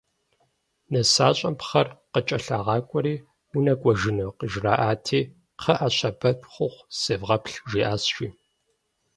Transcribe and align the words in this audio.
Нысащӏэм 0.91 1.55
пхъэр 1.59 1.87
къыкӏэлъагъакӏуэри 2.11 3.15
«унэкӏуэжыну?» 3.57 4.35
къыжыраӏати, 4.37 5.21
«Кхъыӏэ, 5.57 5.89
щэбэт 5.95 6.39
хъуху 6.51 6.87
севгъэплъ», 6.99 7.55
жиӏащ 7.69 8.03
жи. 8.15 8.27